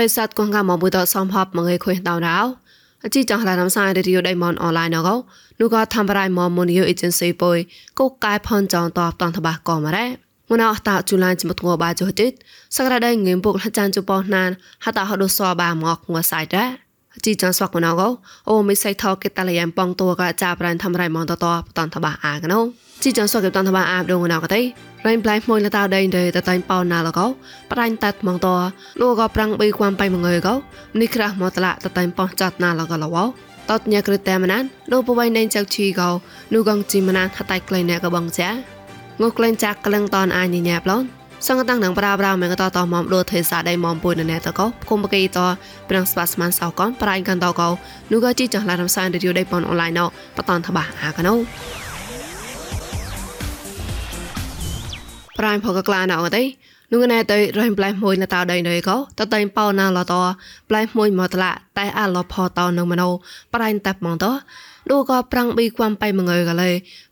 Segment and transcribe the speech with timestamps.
[0.04, 2.38] ិស័តកងកមកបុតសំហបមងៃខុយតោរោ
[3.04, 5.08] អជីចងឡានំសាយរីយដៃមនអនឡាញណក
[5.60, 7.58] នោះក៏ធ្វើប្រៃមមុនយូអេเจนស៊ីបុយ
[7.98, 10.06] កូកាយផនចងតបតនតបាក៏មករ៉េ
[10.48, 12.32] មុនអស់តាជូឡានចមតងបាចុតិត
[12.76, 14.50] សក្តាដៃងៀមពុកហចានជប៉ុណាន
[14.84, 16.70] ហតាហដូសបាមកងសៃដែរ
[17.24, 18.02] ជីចានស្វាក់មណក
[18.48, 22.60] អូមិនសៃថោកេតាលយ៉ាំប៉ងតួកចាប្រានធ្វើរៃមនតតបតនតបាអាកណូ
[23.03, 24.61] ជីចានស្វាក់កេតានតបាអាបដងណកតៃ
[25.07, 27.25] រៃប្លៃមួយលតៅដេងទៅតតៃប៉ោណាលកោ
[27.71, 28.47] ប្រាញ់តាត់មកត
[29.01, 30.53] លោកក៏ប្រាំងបីគួមបៃមងើកោ
[31.01, 33.15] នេះក្រាស់មកតឡាតតៃប៉ោចាត់ណាលកលវ
[33.69, 36.09] តតញ៉ាក្រតែមណានលោកបវៃណេងចៅឈីកោ
[36.53, 38.55] នោះកងជីមណានហតៃក្លែងណែកបងចាង
[39.37, 41.03] ក្លែងចាក់ក្លឹងតនអាញញ៉ាប់ឡន
[41.47, 45.39] សង្កតាំងនឹងប្រាប្រាមកតតមមដូទេសាដៃមមពុយណែតកោគុំបកីត
[45.89, 47.69] ប្រាំងស្វាស្មានសោកនប្រៃកាន់តកោ
[48.11, 50.05] នោះក៏ជីចង្លារំសានរីយដៃប៉ុនអនឡាញណោ
[50.37, 51.35] បតនតបាអាកណោ
[55.41, 56.43] ប្រៃផកក្លាណោទេ
[56.93, 60.13] នោះណែទៅរំប្លែមួយលតោដៃណេកោតតៃប៉ោណាលត
[60.69, 63.09] ប្លែមួយមកតឡាតែអាឡផតោនឹងមណោ
[63.53, 64.25] ប្រៃតាប់មកត
[64.89, 66.69] ឌូក៏ប្រាំងប៊ីគួំបៃមងើកលេ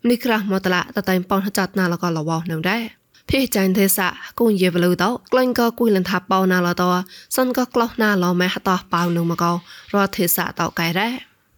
[0.08, 2.82] នេះក្រាស់មកតឡាតតៃប៉ោចាត់ណាលក៏លវនឹងដែរ
[3.30, 4.06] ភេចាញ់ទេសា
[4.38, 6.82] គូនយេវលូតក្លែងក៏គួយលនថាប៉ោណាលត
[7.36, 9.52] សិនក៏ក្លោះណាលម៉ែហតោប៉ៅនឹងមកោ
[9.94, 11.08] រត់ទេសាតោកែរ៉ា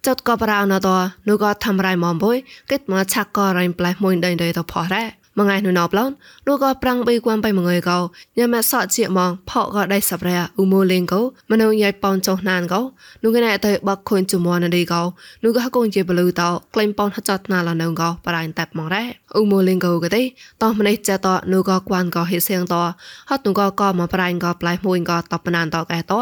[0.07, 0.89] ចត់ក៏ប្រៅណត
[1.29, 2.37] នោះក៏ធ្វើរៃមមបុយ
[2.71, 6.13] គិតមកឆាក់ក៏រៃប្លែមួយដេញដេទៅផោះរ៉ា មងៃនុណោប្លន់
[6.47, 7.99] លោកក៏ប្រាំងបីគួំបៃមងើកោ
[8.39, 12.81] ញ៉ាំសក់ជាមកផកក៏ដៃសប្រែអ៊ូម៉ូលេងកោមនុងយ៉ៃប៉ោនចុះណានកោ
[13.23, 15.03] នោះកណែទៅបកខុនជមននេះកោ
[15.45, 20.23] នោះក៏កូនជាបលឺតោក្លែងប៉ោនហចតណាលនងកោបរៃតាប់មករ៉ែអ៊ូម៉ូលេងកោក៏ទេ
[20.63, 22.75] តោះម្នេះចាតនោះក៏គួនក៏ហេសៀងត
[23.31, 26.13] ហត់នោះក៏ក៏មកប្រៃក៏ប្លៃមួយក៏តបណានតកែត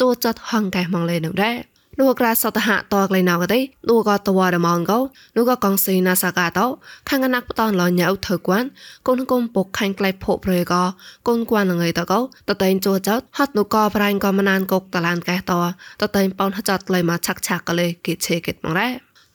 [0.00, 1.71] ចូលចាត់ហងកែមកលេនឹងដែរ
[2.02, 4.98] នោះក្រាសតហะតក្លៃណៅកទេនោះក៏តវរមងកោ
[5.36, 6.66] នោះក៏កងសេណាសាកាតោ
[7.08, 8.64] ខាងណាក់បតនលញៅធ្វើគួន
[9.08, 10.82] កូនគុំពុកខាញ់ក្លៃភពប្រយក៏
[11.28, 12.18] កូនគួនលងៃតកោ
[12.48, 15.52] តតែងចូលចោតហត់នោះក៏ប្រែងក៏មិនណានកុកតឡានកេះត
[16.00, 18.88] តតែងប៉ោនហចតក្លៃមកឆាក់ឆាក់ក៏លេគេឆេគេមករ៉ែ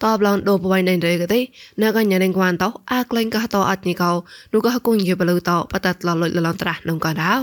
[0.03, 1.39] តបឡងដូបវៃណៃរេកទេ
[1.81, 4.11] ណកញ្ញានឹងគួនតោអាក្លែងកះតអត់នេះកោ
[4.53, 7.33] នោះក៏គុញយបលឺតបតតឡលុយឡងត្រាស់នំក៏ដោ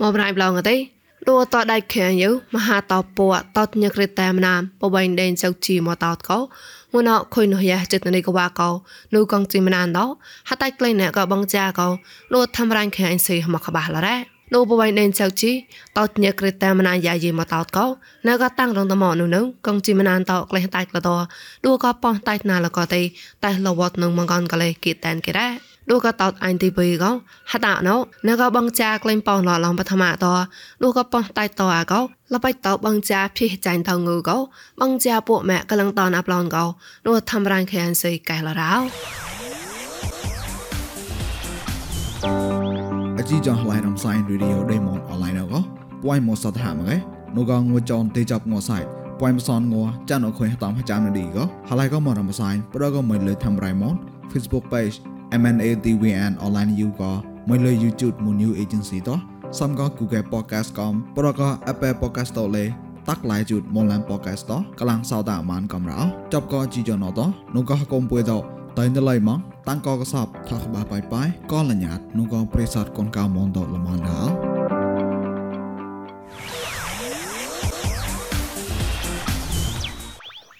[0.00, 0.93] មកប្រៃប្លងទេ
[1.28, 3.26] ដួតដៃខែយូមហាតោពួ
[3.56, 6.38] តតញក្រេតាមណាមបបៃដេនចៅជីមកតោតកោ
[6.92, 8.70] ងួនអខុយនោះយ៉ាចិត្តនៃកវ៉ាកោ
[9.14, 10.06] នូកងជីមណានដោ
[10.48, 11.88] ហតៃក្លែងណែក៏បងចាកោ
[12.32, 14.16] លួតធ្វើរាញ់ខែអញសេមកកបាឡរ៉ា
[14.54, 15.52] នូបបៃដេនចៅជី
[15.98, 17.86] តោតញក្រេតាមណាយ៉ាយីមកតោតកោ
[18.26, 21.16] ណែក៏តាំងរងតមនូនូកងជីមណានតោក្លែងតៃក្លតោ
[21.64, 23.00] ដួក៏ប៉ោះតៃណាលក៏តៃ
[23.44, 27.10] តៃលវតនឹងមកកនកលេគីតានគេរ៉ា នោះក៏តោតអញទីពីកោ
[27.52, 27.96] ហតាណោ
[28.28, 30.24] ណកបងចាក្លែងប៉ងឡឡងបឋមត
[30.82, 32.00] នោះក៏ប៉ងតៃតអាកោ
[32.32, 34.36] លបៃតោបងចាភីចាញ់ថងូកោ
[34.80, 36.64] បងចាពួកម៉ាក់កំឡុងតនអាប់ឡងកោ
[37.06, 38.72] នោះធ្វើរានខែនសីកែឡរោ
[43.18, 45.60] អជីចងឡៃនំសៃរីឌីអូដេម៉ុនអនឡាញកោ
[46.02, 46.96] ពួយមកសតហាមកេ
[47.36, 48.78] នោះក៏ងួចនទេចាប់ងួសៃ
[49.20, 53.94] ពួយមកសនងួចានអខុយតាមចាំនឌីកោហឡៃក៏មករំសៃប្រក៏មិនលើធ្វើរៃម៉ុន
[54.32, 54.96] Facebook page
[55.40, 57.12] MNATVN online you ក៏
[57.48, 59.18] មួយលើ YouTube មួយ new agency តោះ
[59.58, 62.64] សំក៏ Google Podcast កំប្រក៏ Apple Podcast តលេ
[63.08, 66.00] តាក់ឡាយជូតមកឡាន podcast តកលាំងសោតាមានកំរោ
[66.32, 67.20] ចប់ក៏ជីយ៉ណត
[67.54, 68.32] នោះក៏កុំពួយត
[68.78, 74.32] តែនៅឡៃមកតាំងក៏កសបថាក្បាបាយបាយក៏លញ្ញាតនោះក៏ប្រេសតកូនកៅមនតលមនដល់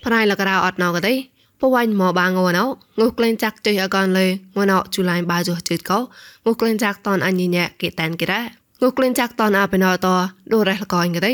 [0.04, 1.33] ប្រៃលករោអត់ណៅក៏ទេ
[1.64, 2.64] ពវ៉ាញ់មកបាងងណោ
[3.00, 4.26] ងុះក្លែងចាក់ចុយអកនលេ
[4.56, 5.98] ងណោជូឡៃបាចុះចិត្តកោ
[6.44, 8.42] ងុះក្លែងចាក់តនអញញ៉ាគេតានគេរ៉ា
[8.82, 10.06] ងុះក្លែងចាក់តនអបណោត
[10.52, 11.32] ដូរ៉េះលកអញគេទេ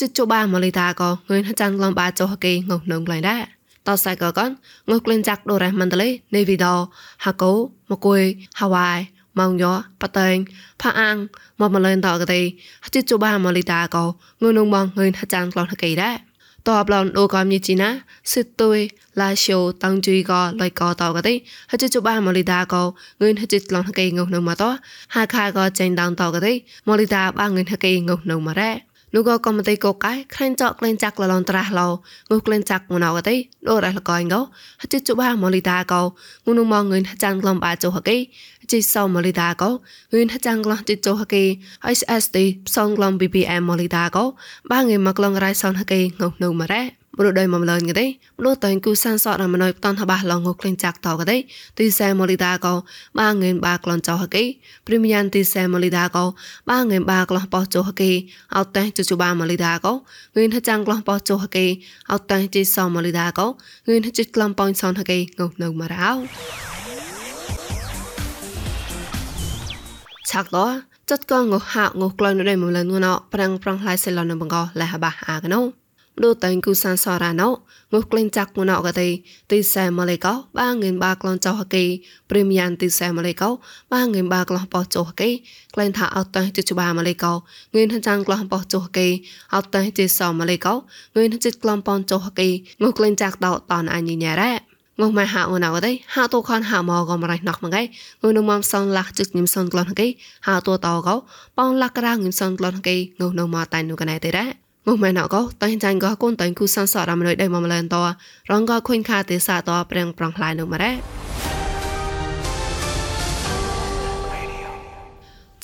[0.00, 3.42] ជិជបាមកលីតាកោងឿនចាំងឡំបាចុះគេងុះនឹងក្លែងដែរ
[3.86, 4.50] តសៃកកន
[4.90, 6.74] ងុះក្លែងចាក់ដូរ៉េះមិនតលេនេវីដោ
[7.24, 7.52] ហាកូ
[7.90, 8.22] មកគួយ
[8.60, 8.90] ហាវ៉ៃ
[9.38, 10.36] ម៉ងយោប៉តេង
[10.80, 11.16] ផាអាំង
[11.60, 12.40] មកមកលេនតកទេ
[12.94, 16.29] ជិជបាមកលីតាកោងឿននឹងបងងឿនចាំងក្លោះគេដែរ
[16.68, 17.90] តបឡនអូកំញីជីណា
[18.32, 18.78] សិទុយ
[19.20, 21.34] ឡាឈូតាំងជីកលយកតកទេ
[21.70, 22.82] ហចជបាមលីដាកោ
[23.20, 24.64] ងឿនហចឡងហកេងងនៅមកត
[25.14, 26.52] ហាខាកោចេញដងតកទេ
[26.88, 31.88] មលីដាបាងឿនហកេងងនៅមករ៉េ លោកក៏មិនទេកកែខ្លែងចောက်ខ្លែងចាក់លលនត្រាស់ឡោ
[32.30, 33.34] ងើខ្លែងចាក់មកណៅក៏ទេ
[33.66, 34.40] លោរ៉ះលកងោ
[34.82, 36.02] ហចិជបាមលីតាកោ
[36.46, 38.16] ងុនមកងឿនចាំងក្លំបាចុហកេ
[38.72, 39.70] ចិសោមលីតាកោ
[40.12, 41.44] ងឿនចាំងក្លំចិចុហកេ
[41.98, 42.36] SSD
[42.68, 44.24] ផ្សងក្លំ BBM មលីតាកោ
[44.70, 48.06] បាងើមកក្លងរៃសនហកេងុះនៅមករ៉េ មនុស្សដោយមកលឿនក៏ទេ
[48.38, 51.36] មនុស្សតែគូសានសតរមណយតនថាបះឡងងក្លែងចាក់តក៏ទេ
[51.78, 52.74] ទីសែមលីតាក៏
[53.18, 54.44] បាងេបាក្លនចោហកេ
[54.86, 56.24] ព្រីមយ៉ាងទីសែមលីតាក៏
[56.70, 58.10] បាងេបាក្លះបោះចោហកេ
[58.56, 59.92] អត់តែជជបាមលីតាក៏
[60.36, 61.66] ងឿនថាចាំងក្លះបោះចោហកេ
[62.12, 63.46] អត់តែជីសមលីតាក៏
[63.88, 65.22] ងឿនថាជិតក្លំប៉ោនសនហកេង
[65.62, 66.10] នៅមករោ
[70.30, 75.79] ឆាក់តឆចត់កងងហាងក្លនរៃមលនងណប្រាំងប្រងឡៃសេឡនបង្កលះបាអាកណោ
[76.24, 77.48] ដូតែងគូសានសរ៉ាណោ
[77.92, 79.08] ងុះក្លែងចាក់ងណកតេ
[79.50, 81.84] ទីសែម៉ាឡេកោបាងិនបាក្លនចោហកេ
[82.30, 83.48] ព្រីមយ៉ាងទីសែម៉ាឡេកោ
[83.92, 85.30] បាងិនបាក្លនបោចោហកេ
[85.74, 87.32] ក្លែងថាអត់តេជជបាម៉ាឡេកោ
[87.74, 89.06] ងិនថាចាំងក្លនបោចោហកេ
[89.54, 90.74] អត់តេជសម៉ាឡេកោ
[91.16, 92.48] ងិនថាចិត្តក្លនបនចោហកេ
[92.82, 94.52] ងុះក្លែងចាក់តោតនអញញ៉ារ៉ា
[95.00, 100.06] ងងម៉ែហាអូនអត់ទេហាតូខនហាមកក៏មរៃណោះមកឯងងនំសំឡាក់ជឹកញឹមសនក្លនគេ
[100.46, 101.14] ហាតូតោកោ
[101.58, 107.96] បងឡាក់ក្រាញឹមសនក្លនគេងងនំមកតៃនូកណែទេរ៉ា ងុំមែនអកោតៃចាញ់ក៏កូនតៃគូសានសរមលុយដៃមកម្លែនត
[108.50, 110.92] រងក៏ខុញខាទេសាតប្រាំងប្រងខ្លាយនោះមករ៉េ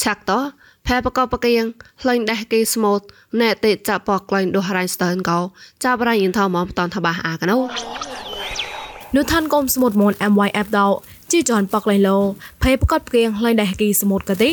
[0.02, 0.32] ឆាក់ត
[0.86, 1.64] ផែបកបកៀង
[2.00, 3.00] ផ្លែងដេះគេស្មូត
[3.40, 5.40] ណែតិចាប់បកក្លែងដូររ៉ៃស្ទើនកោ
[5.84, 7.58] ចាប់រ៉ៃយិនថមបតនថាបាអាកណូ
[9.14, 10.88] នុឋានកុំស្មូតមូន MYF ដោ
[11.31, 12.17] ជីចនបកឡៃឡូ
[12.62, 14.50] ភ័យប្រកបព្រៀងឡៃដេះគីសមុទ្រកទេ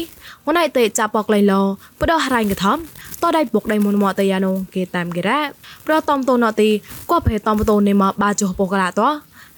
[0.47, 1.61] វណៃតេចាប់បកឡៃឡូ
[1.99, 2.77] បដោះរ៉ៃកថំ
[3.21, 5.39] តដៃបុកដៃមុនមកតយ៉ានងគេតាមគេរ៉ា
[5.87, 6.69] ប្រតំតនទី
[7.09, 9.09] គួភេតំតនេមកបាចុះបកឡាតោ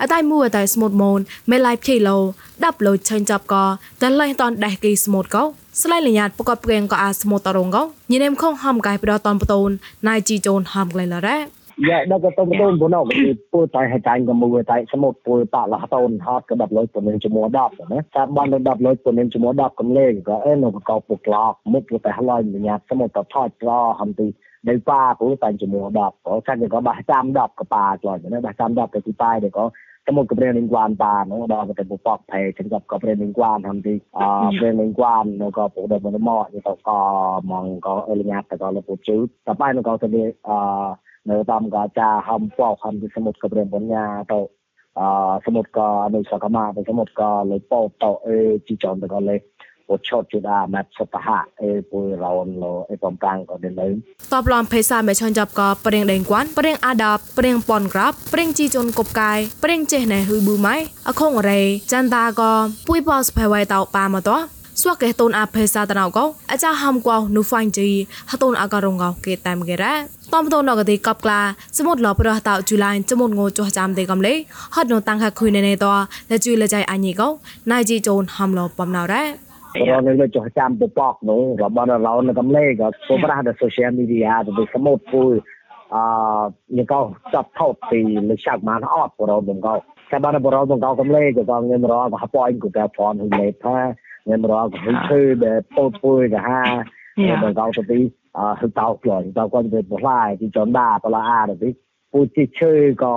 [0.02, 1.20] អតៃមួយតៃស្មូតមូន
[1.52, 2.18] មេឡៃភីឡូ
[2.64, 3.56] ដាប់លូឆាញ់ចាប់ក
[4.02, 5.44] តឡៃតនដេះគីស្មូតកោ
[5.82, 9.70] ស្លៃលញ្ញាតប្រកបព្រៀងក៏អាស្មូតតរងកោញិនេមខងហំកៃប្រតនបតូន
[10.08, 11.38] ណៃជីជូនហំក្លែឡរ៉ា
[11.76, 13.12] Ya, dah kata betul pun nak
[13.52, 16.72] pu tai hai tai kamu we tai semut pu tak lah tahun hat ke dap
[16.72, 18.00] loi pun cuma dap ne.
[18.16, 21.60] Tak ban dap loi pun cuma dap kam le ka eh no ka pu klak
[21.68, 24.32] muk ke tai halai ni ya semut ta thot ra ham ti
[24.70, 29.66] នៅប៉ាព្រោះតែជាមួយ10ក៏ចាក់ក៏បះចាំ10ក៏ប៉ាចុះណាបះចាំ10ទៅទីប៉ាទៅក៏
[30.08, 34.20] សមុទ្រក៏ព្រៀងនឹងគួនប៉ានោះដល់ទៅបុកផេចឹងក៏ក៏ព្រៀងនឹងគួនហ្នឹងទីអ
[34.60, 37.00] ព្រៀងនឹងគួននោះក៏ពុកដល់មកមកទៅក៏
[37.50, 40.08] មកក៏អលញ្ញាទៅក៏លពុជឺតែប៉ានោះក៏ទៅ
[40.50, 40.58] អឺ
[41.30, 44.40] នៅតាមកាចាហំពកហំពីសមុទ្រក៏ព្រៀងបញ្ញាទៅ
[45.00, 45.02] អ
[45.46, 48.38] សមុទ្រក៏នៅសកមាទៅសមុទ្រក៏លេពោតអេ
[48.68, 49.38] ជីចនទៅក៏លេ
[49.88, 53.88] ពុឆតជដាម៉ាត់សបហៈអេពុយរោនលោអេបំកាំងក៏នៅលើ
[54.34, 60.76] តបឡំភេសាមេឆនចាប់ក៏ព្រៀងដេងគួនព្រៀងអាដាប់ព្រៀងប៉ុនក្រាបព្រៀងជីជនកបកាយព្រៀងចេះណែហ៊ឺប៊ូម៉ៃ
[61.08, 61.62] អខងរេ
[61.92, 62.52] ចាន់តាក៏
[62.88, 64.38] ពុយបោសភ័យវៃតោប៉ាមកតោ
[64.82, 67.90] ស្វកេតូនអាភេសាតណៅកោអាចាហំកោនូហ្វាញ់ជី
[68.32, 69.94] ហតូនអាការងកោគេតាមគេរ៉ា
[70.34, 71.40] តំតូនកទីកបក្លា
[71.78, 74.34] សមុទ្រលប្រះតោជូឡៃចមុតងោចោះចាំទេកំលេ
[74.76, 75.86] ហត់នូតាំងខខុយណេណេត
[76.32, 77.28] លជួយលចៃអញីកោ
[77.72, 85.24] ណៃជីជូនហំលបំណៅរ៉ារនៅលើចុះចាំទៅបកនោះរបស់រឡោនៅកំលេក៏ពុំប្រាស់ដល់ social media ទៅសមុទ្រពូ
[85.96, 87.02] អឺយកោ
[87.34, 88.00] ចាប់ថោតពី
[88.30, 93.48] លើឆាក់មកអត់បរោបងកោតែបានបរោបងកោកំលេក៏ងងរោក៏ហប៉អញក៏តែផនហ៊ុលេ
[94.28, 96.62] ថាងរោក៏ហ៊ុឈឺដែលពោតពួយក៏ហា
[97.44, 98.00] បងកោទៅទី
[98.38, 101.70] អឺហ៊ុតោក្លតោគាត់ទៅបលាយទីចនដាបលាអាទៅទី
[102.14, 102.72] ពូជីឈឺ
[103.04, 103.14] ក៏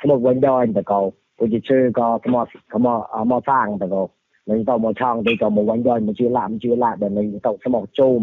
[0.00, 1.00] ស្មុកវិញដល់ទៅកោ
[1.38, 2.42] ពូជីឈឺក៏ស្មោះ
[2.72, 2.96] ស្មោះ
[3.30, 4.02] មកសាងទៅកោ
[4.50, 8.18] នឹងទៅមកឆងទៅក៏មកវិញយកមកជឿឡាមកជឿឡាដែលនឹងទៅស្មោះជុំ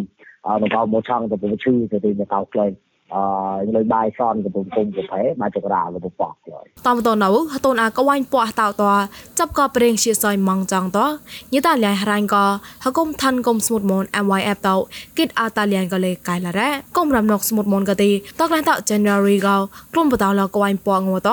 [0.48, 2.72] អឺមកមកឆងទៅពឈឺទៅទីមកកោក្លែង
[3.16, 8.84] អឺលើបាយសនកំពុងគុំកំផែមកចក្រាលទៅប៉ោះហើយតំតនៅហតូនអាកវ៉ាញ់ប៉ោះតោត
[9.40, 11.00] ចាប់ក៏ប្រេងជាសយម៉ងចង់ត
[11.54, 12.46] ញីតាលៃហរ៉ាញ់ក៏
[12.84, 14.75] ហកុំឋានគុំស្មុតមន MYF តោ
[15.18, 19.58] គិតអាតាលៀនក៏លេកៃឡារ៉ាគុំរំណុកស្មុតមនក៏ទីតក្លែងត January ក៏
[19.94, 21.30] ក្រុមបតោលកវ៉ាញ់ប៉ោងងត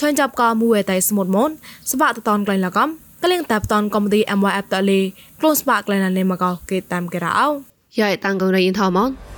[0.00, 1.50] ឆាញ់ចាប់ក៏មួយតែស្មុតមន
[1.92, 2.88] ស្បាតតនក្លែងលកំ
[3.24, 5.00] កលៀងតាបតនកំឌី MYF តលី
[5.40, 7.46] ក្លូនស្បាក្លែងលេមកោគេតាមគេរ៉ោ
[7.98, 9.31] យ៉ៃតាំងកងរៃអ៊ីនថមន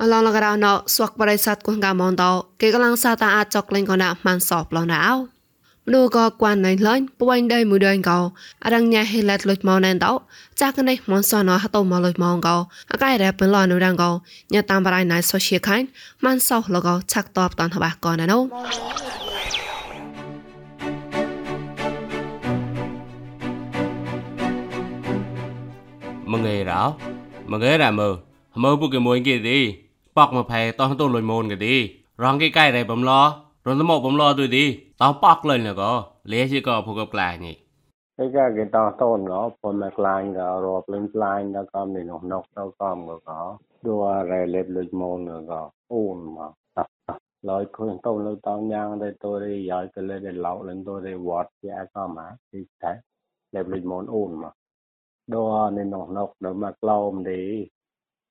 [0.00, 5.02] អឡងលករណោស្វកបរិស័ទគងកាមនតោគេកំឡុងសាតាអាចចកលេងកណាម៉ាន់សបឡណៅ
[5.86, 8.18] មនុក៏គួនណៃលាញ់ពួយដៃមួយដៃកោ
[8.64, 10.12] អរងញ៉ាហេឡាត់លុចមកណែនតោ
[10.60, 12.56] ចាក់នេះមនសនហតមកលុចមកកោ
[12.92, 14.10] អកៃរ៉ែពេលលនុរងកោ
[14.52, 15.76] ញ៉ាតាមបរៃណៃសូសៀខៃ
[16.24, 18.38] ម៉ាន់សោលកោឆាក់តបតានហបាកោណណូ
[26.32, 26.82] មងេរោ
[27.52, 28.08] មងេរ៉ាមើ
[28.62, 29.85] មើពុកមួយគេទី
[30.17, 31.75] ปอกมาแพ้ตอนต้นลอยโมนกันดี
[32.21, 33.21] ร้องใกล้ๆไรผมรอ
[33.65, 34.65] รอนสมองผมรอด้วยดี
[34.99, 35.91] ตอนปอกเลยเนี่ยก็
[36.27, 37.55] เลี้ยชิก็พูกับกลายนี่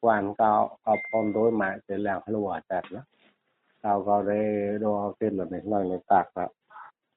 [0.01, 3.01] quan cao cao con đối mà sẽ làm lùa chặt đó
[3.83, 6.47] cao có đây đo cái là này lời là tạc đó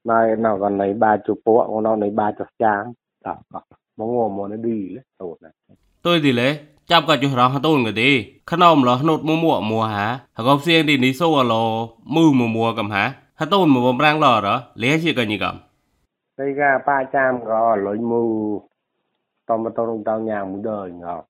[0.04, 2.94] nay nào còn lấy ba chục bộ nó lấy ba chục trang
[3.24, 3.36] đó
[3.98, 5.52] mong ngồi mà nó đi đấy tụt này
[6.06, 6.50] ទុយទីលេ
[6.92, 8.10] ចាប់ក៏ចុះរងតូនក៏ទី
[8.52, 11.54] ខនមលហនុតមួមួមួហាហកបសៀងទីនេះសូឡ
[12.16, 13.04] មឺមួមួកំហា
[13.40, 14.48] ហតូនមកបំរាំងឡរ
[14.82, 15.56] លេជាកញីកំ
[16.38, 18.62] cái ga ba trăm có lối mù
[19.46, 21.24] tao mà tao tao nhà muốn đời ngọ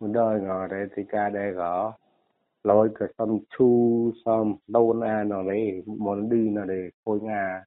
[0.00, 1.92] muốn đời ngọ đấy thì ca đây có
[2.64, 7.64] lối cái xăm chu xăm đâu na nó đấy muốn đi nó để khôi nga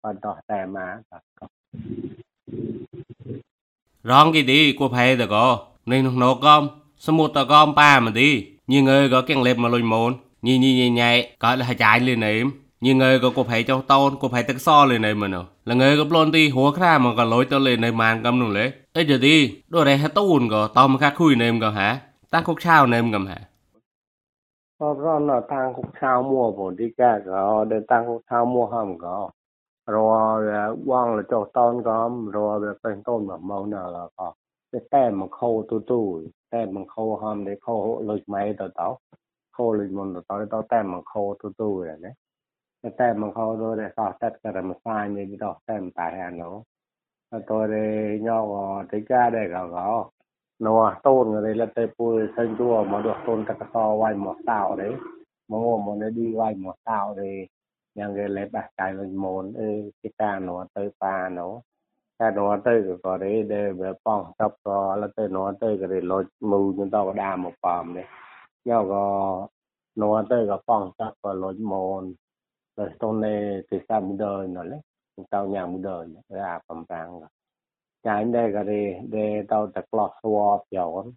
[0.01, 1.01] còn tàu tè má
[4.11, 6.61] រងគីទីគួផៃតកនេះ នោះណកំ
[7.05, 8.29] សមុទ្រតកំប៉ាមកទី
[8.71, 10.11] ញីងើក៏គៀងលេបមកលុយមូន
[10.47, 11.11] ញីញីញីញ៉ៃ
[11.43, 12.45] ក៏លះចាយលីណេម
[12.85, 15.35] ញីងើក៏គួផៃចុះតូនគួផៃទឹកសលីណេមណ
[15.69, 18.65] លងើក៏ប្លន់ទីហួខ្រាមកក៏លុយទៅលេណេម៉ានកំនោះលេ
[18.97, 19.35] អីចទី
[19.73, 21.89] ដូរេហតូនក៏តមកខាคุยណេមក៏ហា
[22.33, 23.39] តាគុកឆាវណេមកំហា
[24.79, 28.21] có đó là tăng cục sao mua bộ đi cả có để tăng cục
[34.75, 36.01] តែតែមកខោទូទូ
[36.53, 37.75] តែមកខោហំដែលខោ
[38.09, 38.81] លុយម៉ៃតត
[39.55, 41.69] ខោលុយមុនតតតតែមកខោទូទូ
[42.05, 42.11] ណា
[43.01, 46.55] តែមកខោដូចតែសោះតែតែមកសាញនេះទៅតែមិនតែអានោះ
[47.31, 47.37] ទៅ
[47.73, 47.85] ទេ
[48.27, 48.37] ញោ
[48.91, 49.89] តិកាដែរកោកោ
[50.65, 52.05] នោះតូនរេលតែពូ
[52.37, 54.89] សេងទួមកដូចតូនតកសវាយមកតោទេ
[55.51, 57.31] មកមកនេះឌីវាយមកតោទេ
[57.99, 59.69] យ៉ាងគេលេបបាស់កាយវិញមូនអឺ
[60.01, 61.53] ទីកានោះទៅប៉ានោះ
[62.19, 65.77] nó nó tới cái có đấy để về phòng tập có là tới nó tới
[65.79, 68.05] cái để lo mù chúng ta có đa một phòng đấy.
[68.65, 69.47] Nhau có
[69.95, 72.13] nó tới cái phòng tập có lo môn
[72.77, 74.79] rồi tôn này thì sao muốn đời nó lấy
[75.29, 77.29] ta nhà muốn đời rồi à phẩm ràng rồi
[78.03, 81.11] nhà đây cái đi để tao tạch lọt xua pion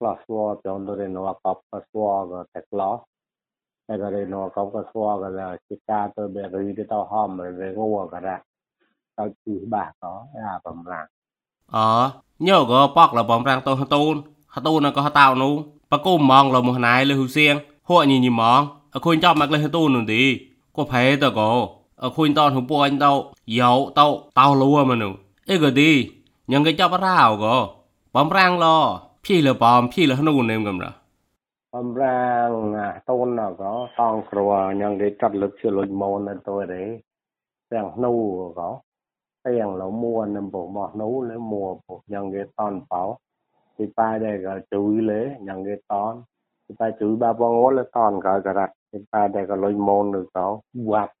[0.00, 3.00] lọt xua pion tôi để nó cọp cái xua rồi tạch lọt
[3.88, 7.04] cái đi nó cọp cái xua rồi là chỉ ta tôi bị rì đi tao
[7.04, 8.42] hòm rồi về ngô cái ra
[9.16, 11.06] tao chỉ bà có à bầm ràng
[11.74, 11.78] អ
[12.48, 14.14] ញើក៏ប៉កលបំរាំងតោហតូន
[14.54, 15.54] ហតូនក៏ហតៅនោះ
[15.92, 17.54] បកុំម៉ងលមណៃលហ៊ូសៀង
[17.88, 18.60] ហួញញីម៉ង
[18.94, 20.22] អខុញចាប់មកលហតូននោះទី
[20.76, 21.50] ក៏ផែតក៏
[22.04, 23.12] អខុញតនហូពួនតោ
[23.58, 24.06] យោតោ
[24.38, 25.08] តោលួមនុ
[25.50, 25.90] អីក៏ទី
[26.50, 27.56] ញងគេចាប់រៅក៏
[28.14, 28.66] បំរាំងឡ
[29.24, 30.86] ភីលបំភីលហនូនេមកំរ
[31.76, 36.24] bầm ràng à tôn nào có tòng cua nhưng cái chặt lực chưa lùi môn
[36.24, 37.02] là tôi đấy
[37.70, 38.80] rằng nu có
[39.46, 43.18] tiền là mua nằm bộ mọt nấu lấy mua bộ nhận cái ton pháo.
[43.78, 46.22] Thì ta đây là chuối lễ nhận cái ton
[46.68, 49.56] thì ta chuối ba bông ngó lấy ton cả cả đặt thì ta đây là
[49.56, 51.12] lấy môn được đó quạt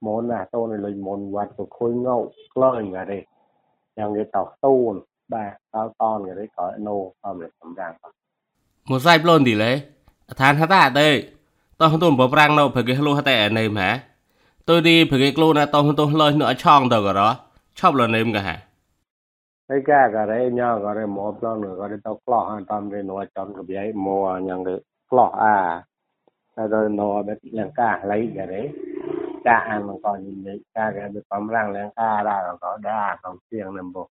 [0.00, 3.20] môn à tôi này lấy môn quạt rồi khôi ngậu lời cả đi
[3.96, 4.94] nhận cái tàu tu
[5.28, 7.94] ba tao ton cái đấy cởi nô âm là tầm rằng
[8.88, 9.82] một sai luôn thì lấy
[10.36, 11.30] than hết ta đây.
[11.78, 14.04] Tôi không tồn răng đâu, phải cái hello hết tại này mà
[14.66, 17.36] tôi đi, phải cái lô na tôi không tôi nữa, chong được rồi đó.
[17.76, 18.56] 6 lần em cả hả
[19.68, 22.64] cái cả cả đấy nhau cả đấy một lần nữa cả đấy tao clọ hàng
[22.68, 25.84] trăm đấy nó chọn cái giấy mua nhận được clọ à
[26.56, 28.70] rồi nó biết nhận cả lấy cái đấy
[29.44, 32.56] cả ăn còn có gì đấy cả cái được tóm răng lấy cả ra rồi
[32.60, 34.08] có đa còn tiền nằm bộ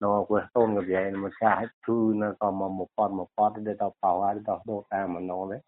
[0.00, 3.26] nó quên tôn cái giấy mà cả hết thư nó còn mà một con một
[3.36, 5.60] con để tao bảo ra để tao đô ta mà nó đấy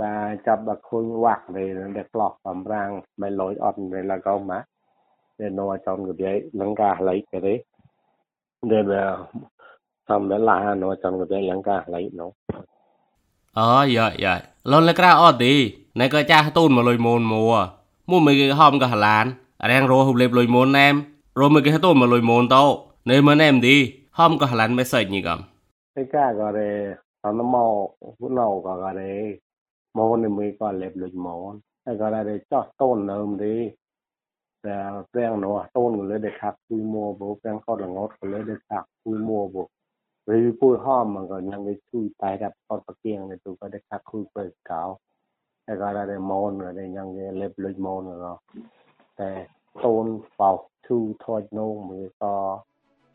[0.00, 2.90] បាទចាប់ដល់ខូនវាក់នេះដល់ក្លោះបំរាំង
[3.22, 4.62] មិនលួយអត់នេះឡកមក
[5.38, 5.54] để là
[10.74, 12.30] nó chọn cái bia nhang cả lấy nó
[13.58, 13.64] អូ
[13.96, 14.34] យ៉ាយ៉ា
[14.70, 15.54] លនលក្រៅអត់ទី
[16.00, 17.40] ណែក៏ចាស់ទូនមកលុយមូនមួ
[18.10, 19.26] មួយមួយគេហំក៏ហឡាន
[19.70, 20.94] រាំងរោហុបលេបលុយមូនណែម
[21.40, 22.64] រោមួយគេទូនមកលុយមូនតោ
[23.10, 23.76] ណែមើណែមទី
[24.18, 25.38] ហំក៏ហឡានមេសេចញីកំ
[25.94, 27.66] cái cái cái đấy nó nó mò
[28.18, 29.40] phút nào cái cái đấy
[29.94, 33.70] mò này mới có lẹp lịch mò cái cái đấy cho tôn nơm đi
[34.64, 34.72] để
[35.14, 38.28] rèn nó tôn của lấy để khắc quy mua bố rèn có là ngót của
[38.28, 39.68] lấy để khắc quy mua bố
[40.26, 43.54] vì bùi hòm mà còn nhang cái chui tay đập con bạc kiêng này tụi
[43.60, 44.98] có để khắc khui bơi cáo
[45.66, 48.36] để gọi là để môn rồi để nhang cái lệp lưỡi môn rồi
[49.18, 49.46] để
[49.82, 52.62] tôn vào thu thôi nô mới có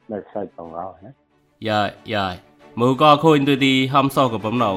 [0.08, 1.12] nơi xây bằng gạo hết
[1.68, 2.36] យាយយាយ
[2.80, 4.70] មើលក៏ឃើញទៅទីហំសក៏បំណៅ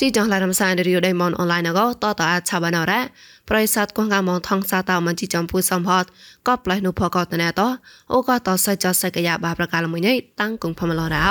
[0.00, 3.00] ជីចងឡារំសាយរីយដៃមនអនឡាញក៏តតអាចឆាបានរ៉ា
[3.48, 6.04] ប្រិស័តគងកាមងថងសាតោមិនជីចំពូសំហត
[6.46, 7.60] ក៏ផ្លែនុផកតណែត
[8.12, 11.26] អូក៏តសៃចសៃកយ៉ាបាប្រកាលមួយនេះតាំងគងផមឡរោ